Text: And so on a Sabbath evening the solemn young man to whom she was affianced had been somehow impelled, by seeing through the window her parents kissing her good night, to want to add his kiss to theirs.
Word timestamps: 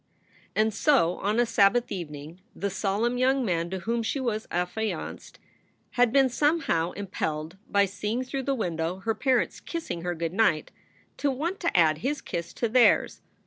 And 0.55 0.73
so 0.73 1.19
on 1.19 1.39
a 1.39 1.45
Sabbath 1.45 1.91
evening 1.91 2.41
the 2.55 2.71
solemn 2.71 3.19
young 3.19 3.45
man 3.45 3.69
to 3.69 3.81
whom 3.81 4.01
she 4.01 4.19
was 4.19 4.47
affianced 4.49 5.37
had 5.91 6.11
been 6.11 6.27
somehow 6.27 6.89
impelled, 6.93 7.57
by 7.69 7.85
seeing 7.85 8.23
through 8.23 8.41
the 8.49 8.55
window 8.55 9.01
her 9.01 9.13
parents 9.13 9.59
kissing 9.59 10.01
her 10.01 10.15
good 10.15 10.33
night, 10.33 10.71
to 11.17 11.29
want 11.29 11.59
to 11.59 11.77
add 11.77 11.99
his 11.99 12.19
kiss 12.19 12.51
to 12.53 12.67
theirs. 12.67 13.21